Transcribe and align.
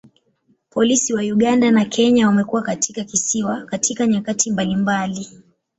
Polisi 0.69 1.13
wa 1.13 1.21
Uganda 1.21 1.71
na 1.71 1.85
Kenya 1.85 2.27
wamekuwa 2.27 2.61
katika 2.61 3.03
kisiwa 3.03 3.65
katika 3.65 4.07
nyakati 4.07 4.51
mbalimbali. 4.51 5.29